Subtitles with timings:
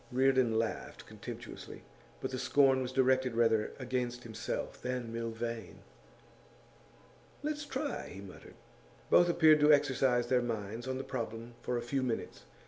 [0.11, 1.83] Reardon laughed contemptuously,
[2.21, 5.81] but the scorn was directed rather against himself than Milvain.
[7.43, 8.55] 'Let's try,' he muttered.
[9.11, 12.45] Both appeared to exercise their minds on the problem for a few minutes.